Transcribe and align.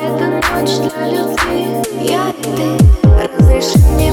Thank 0.00 0.20
you. 4.00 4.09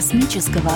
Космического. 0.00 0.72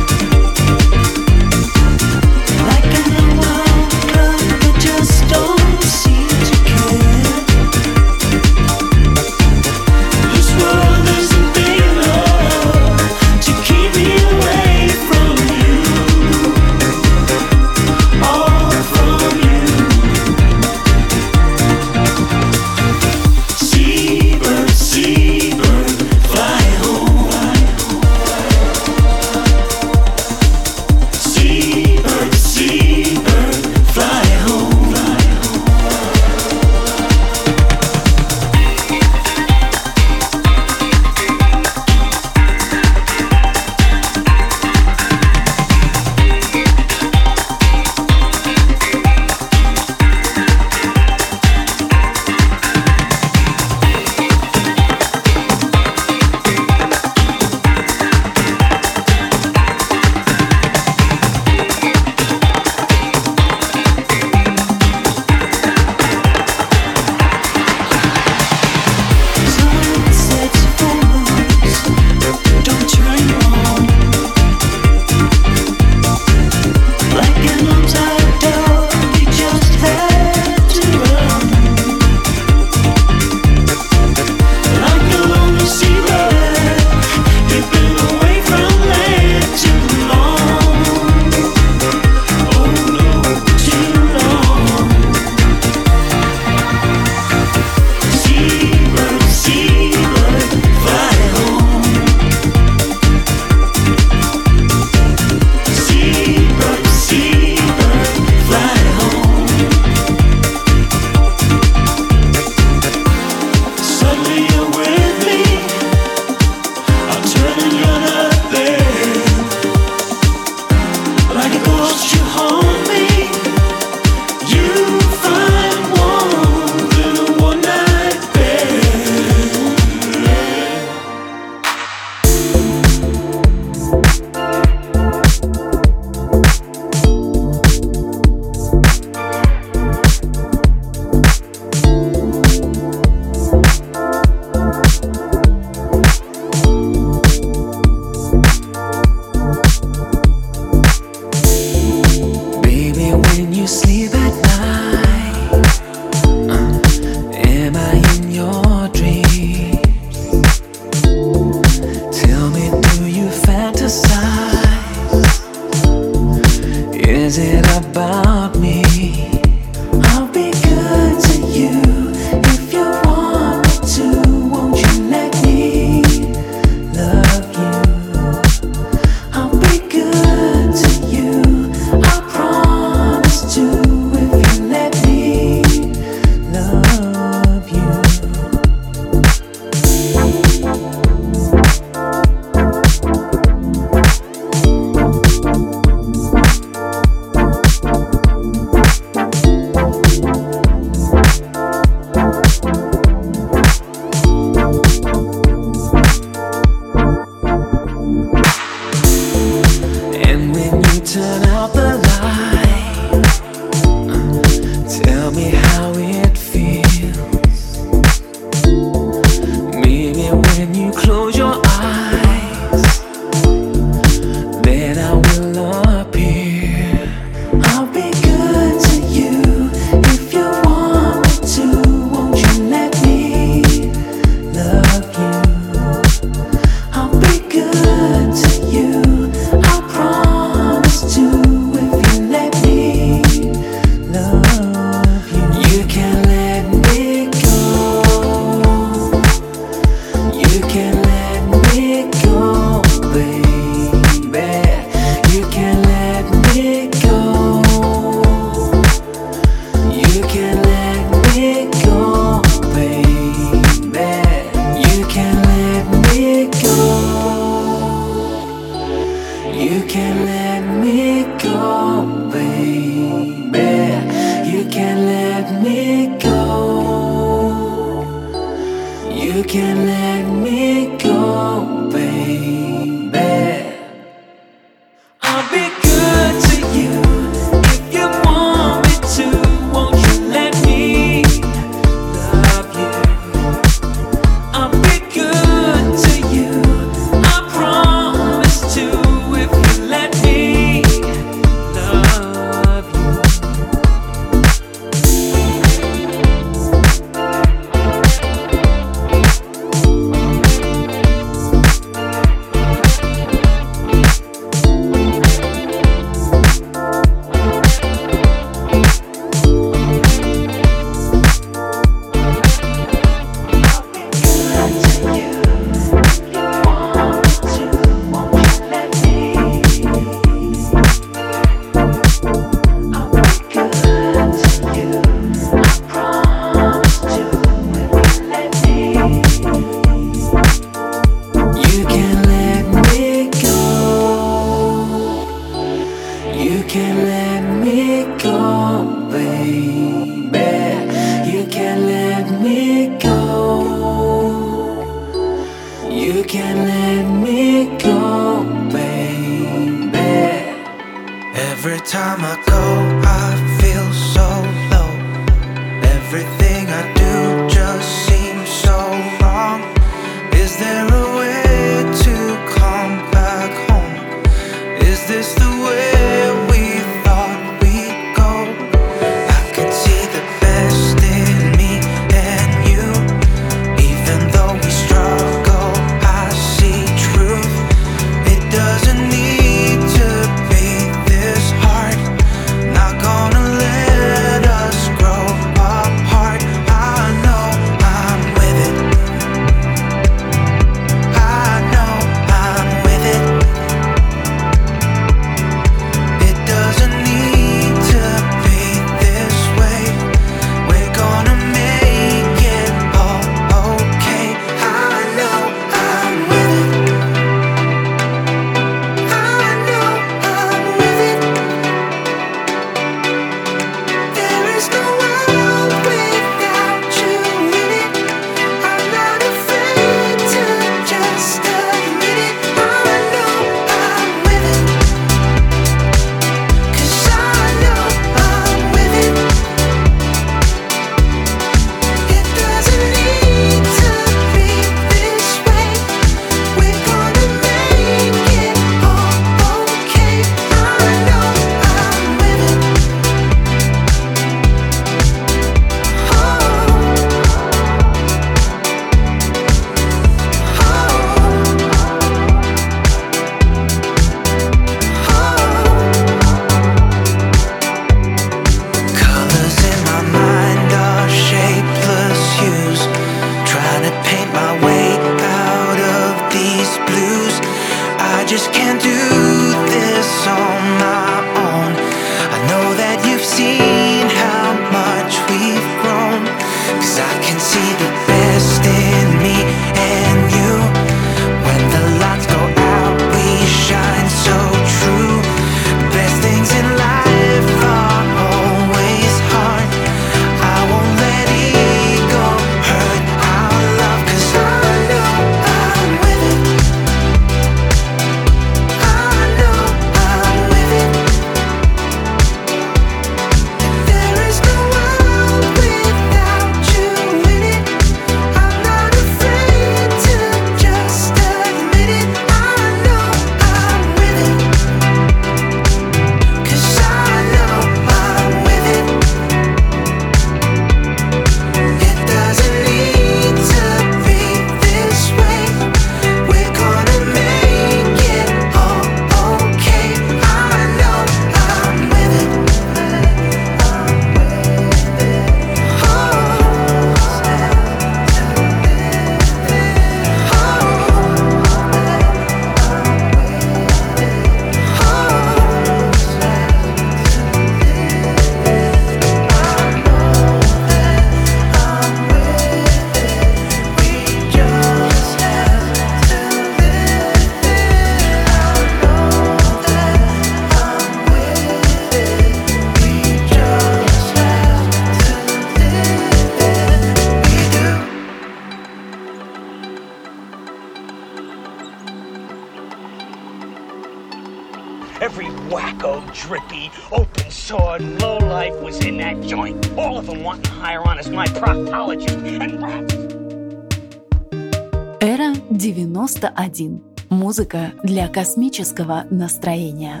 91. 595.50 596.80
Музыка 597.10 597.72
для 597.82 598.06
космического 598.06 599.02
настроения. 599.10 600.00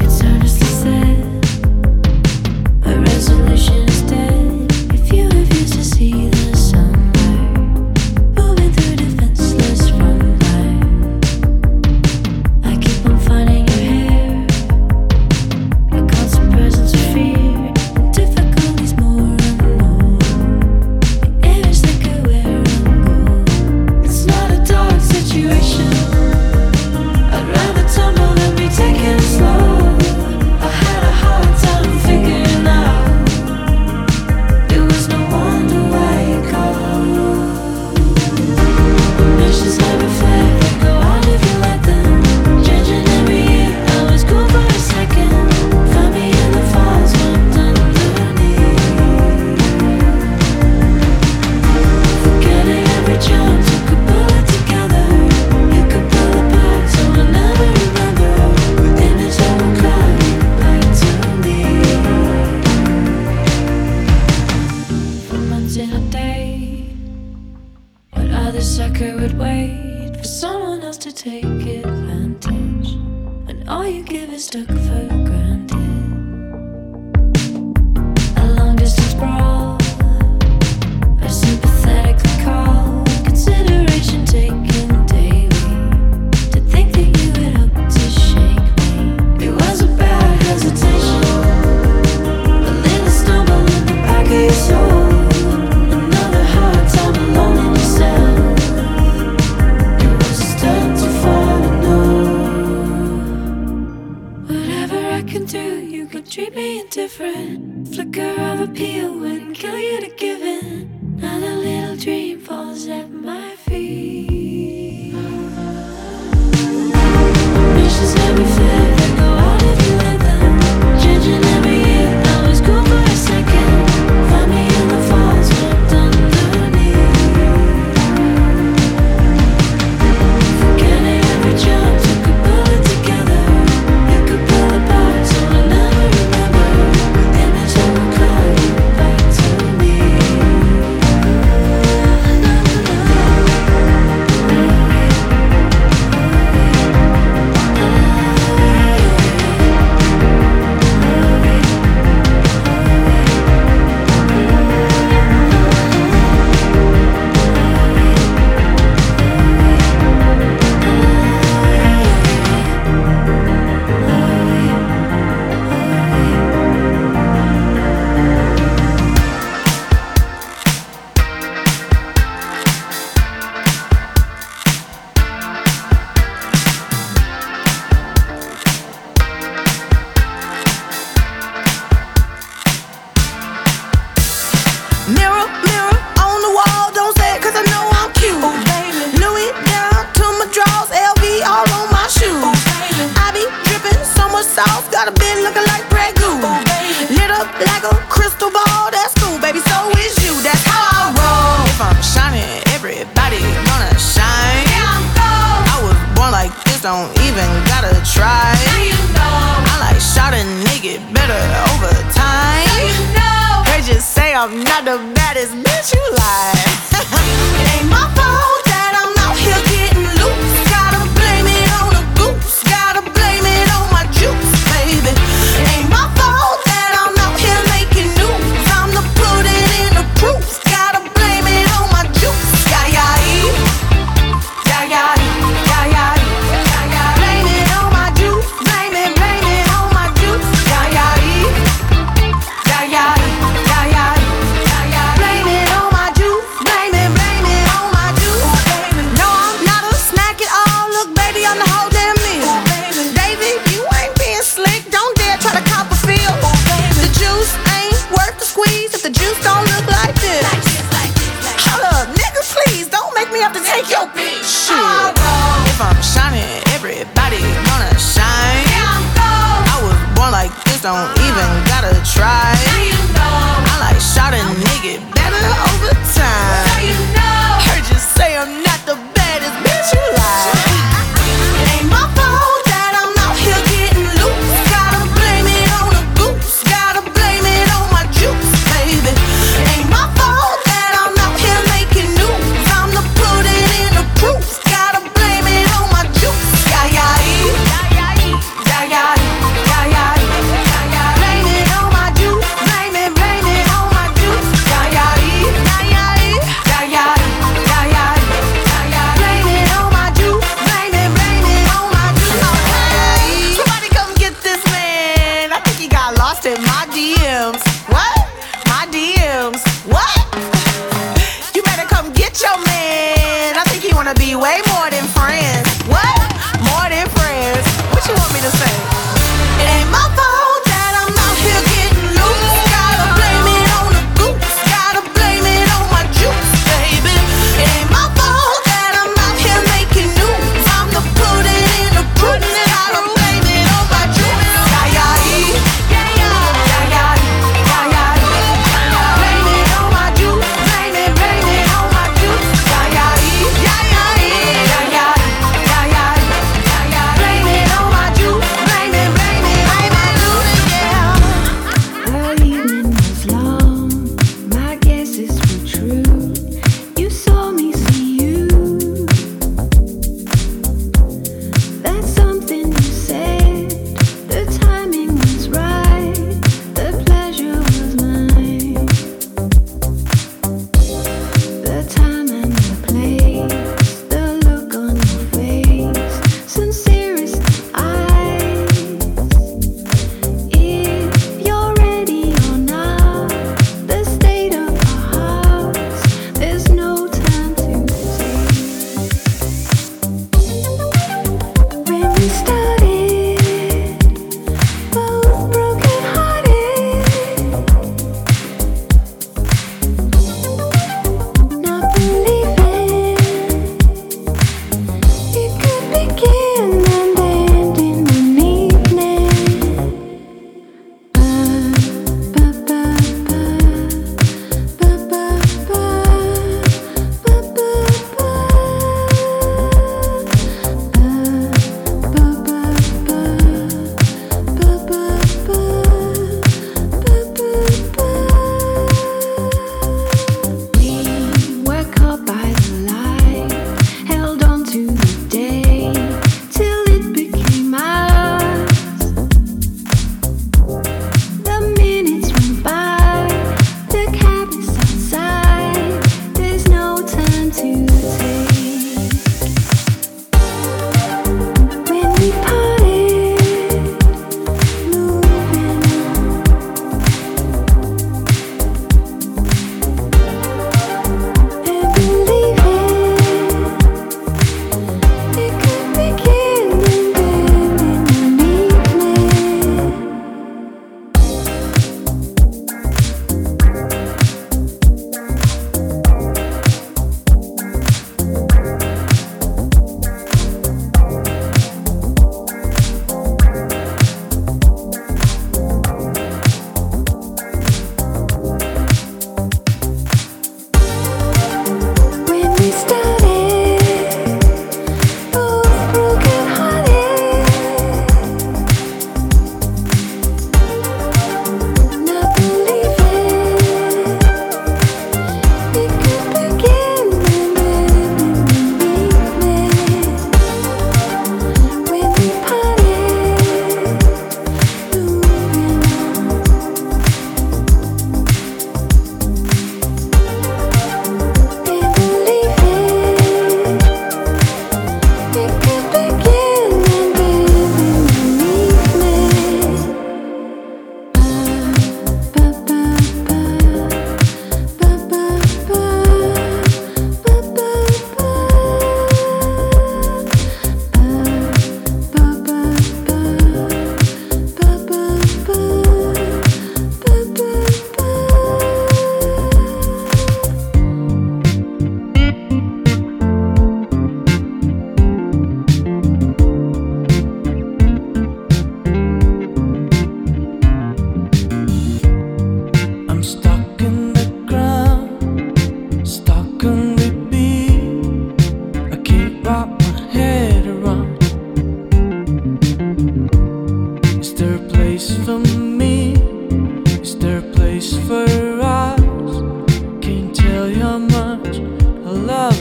Taking 0.00 1.15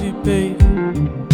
love 0.02 0.28
you. 0.28 1.25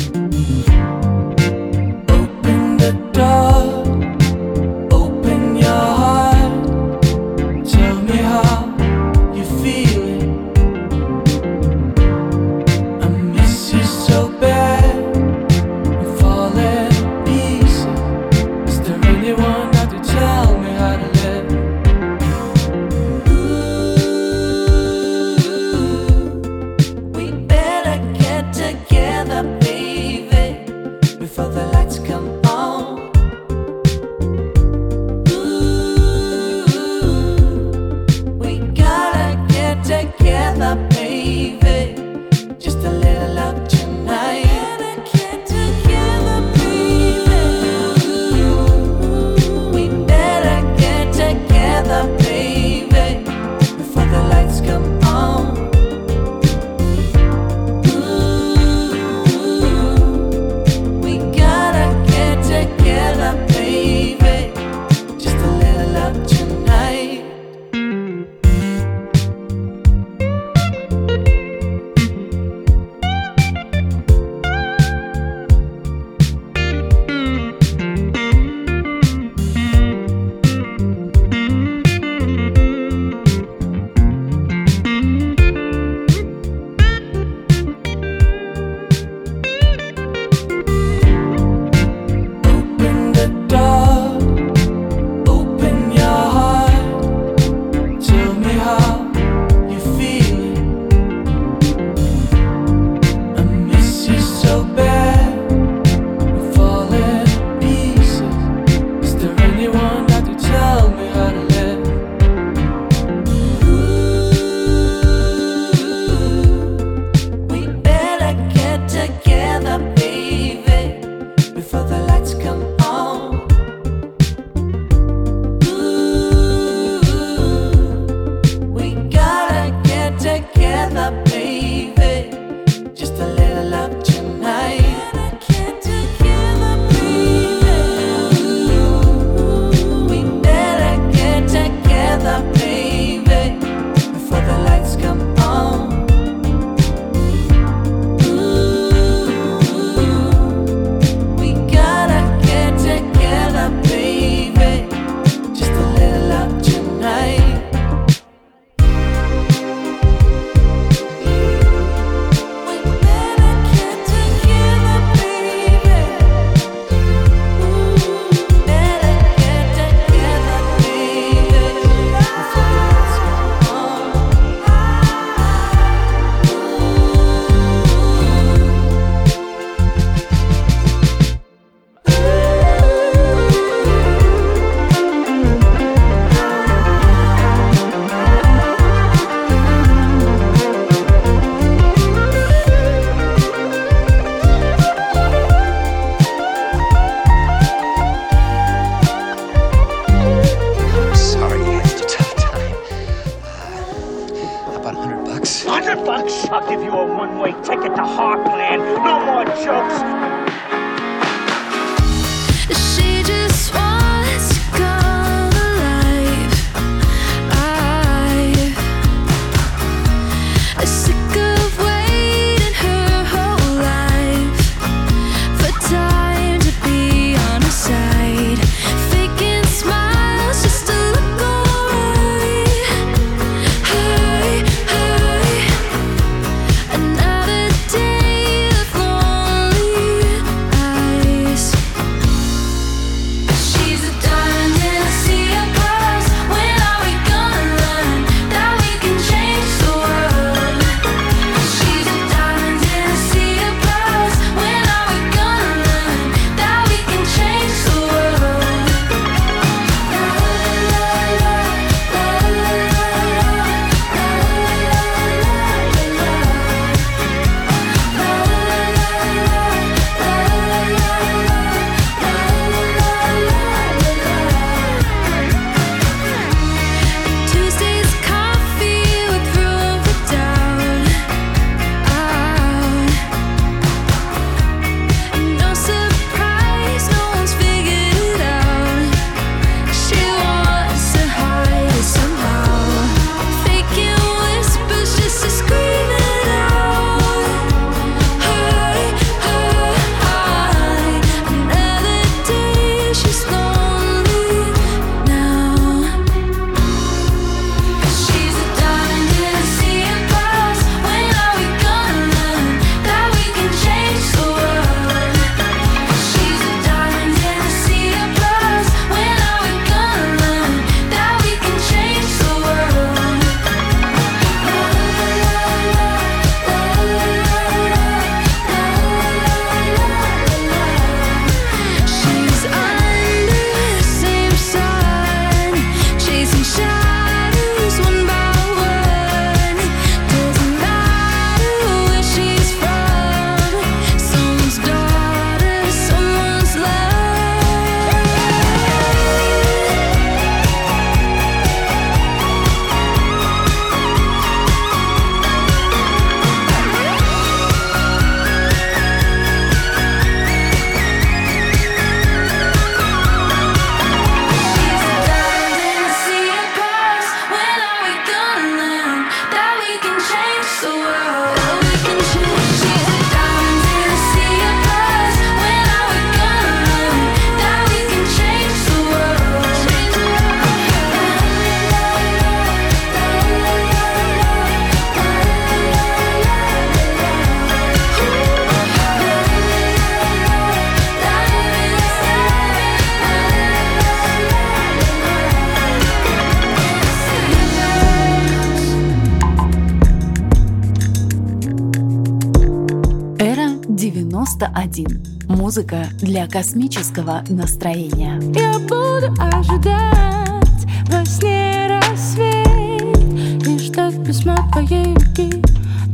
91. 404.92 405.22
Музыка 405.48 406.08
для 406.22 406.48
космического 406.48 407.44
настроения. 407.50 408.39
Я 408.54 408.80
буду 408.80 409.34
ожидать 409.39 410.86
во 411.08 411.26
сне 411.26 411.88
рассвет 411.88 413.68
И 413.68 413.80
ждать 413.80 414.24
письма 414.26 414.58
твоей 414.72 415.14
руки 415.14 415.62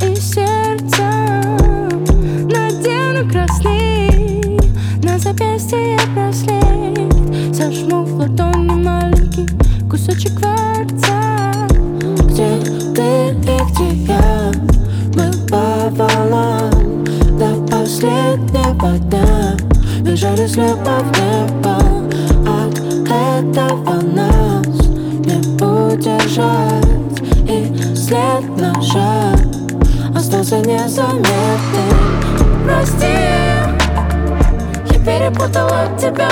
и 0.02 0.16
сердца 0.16 1.08
Надену 2.44 3.30
красный 3.32 4.60
на 5.04 5.18
запястье 5.20 5.98
браслет 6.14 7.56
Сожму 7.56 7.97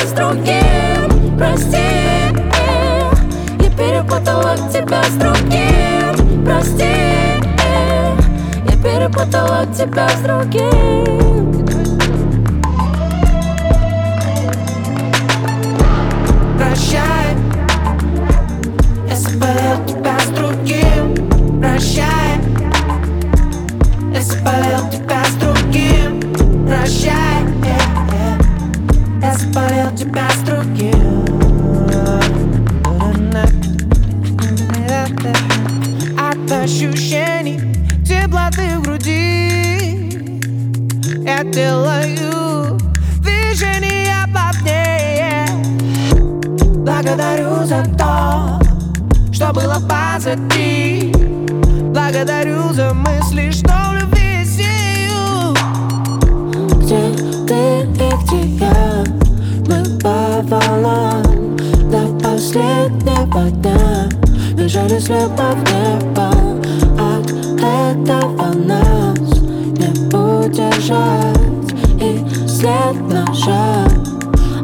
с 0.05 0.11
другим. 0.11 1.37
Прости, 1.37 1.77
я 3.59 3.69
перепутала 3.71 4.55
тебя 4.71 5.03
с 5.03 5.15
другим. 5.15 6.45
Прости, 6.45 6.83
я 8.69 8.83
перепутала 8.83 9.65
тебя 9.75 10.07
с 10.09 10.21
другим 10.21 11.64
Благодарю 52.15 52.71
за 52.71 52.93
мысли, 52.93 53.51
что 53.51 53.73
в 53.91 53.99
любви 53.99 54.45
сею 54.45 55.53
Где 56.79 57.11
ты 57.45 57.81
и 57.81 58.09
где 58.23 58.41
я, 58.55 59.03
мы 59.67 59.83
пополам 59.99 61.57
До 61.91 62.07
последнего 62.23 63.51
дня. 63.51 64.07
Бежали 64.53 64.97
с 64.97 65.09
любовь 65.09 65.57
в 65.57 65.73
небо 65.73 66.29
От 66.97 67.29
этого 67.61 68.53
нас 68.63 69.19
не 69.77 69.89
удержать. 70.15 71.35
И 71.99 72.25
след 72.47 72.95
ножа 73.09 73.87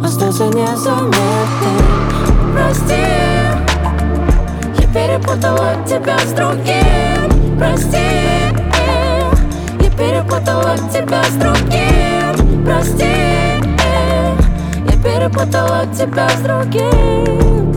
остался 0.02 0.45
незаметным. 0.45 1.12
Прости, 2.54 3.04
я 4.80 4.88
перепутала 4.93 5.76
тебя 5.86 6.18
с 6.18 6.32
другим 6.32 7.31
Прости, 7.62 7.97
я 9.80 9.89
перепутала 9.91 10.76
тебя 10.91 11.24
с 11.24 11.36
другим. 11.36 12.66
Прости, 12.66 13.05
я 14.88 15.03
перепутала 15.03 15.86
тебя 15.95 16.28
с 16.28 16.41
другим 16.41 17.70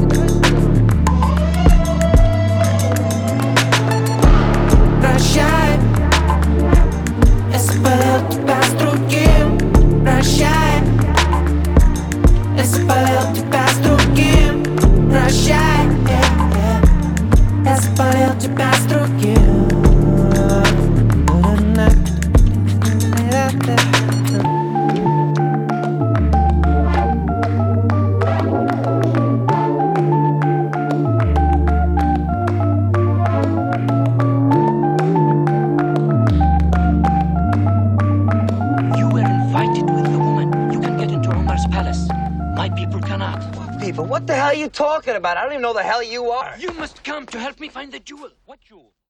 talking 44.94 45.16
about? 45.16 45.36
I 45.36 45.42
don't 45.42 45.52
even 45.52 45.62
know 45.62 45.72
the 45.72 45.82
hell 45.82 46.02
you 46.02 46.30
are. 46.30 46.54
You 46.56 46.70
must 46.72 47.02
come 47.02 47.26
to 47.26 47.38
help 47.38 47.58
me 47.58 47.68
find 47.68 47.90
the 47.90 47.98
jewel. 47.98 48.14
Jewel? 48.28 48.43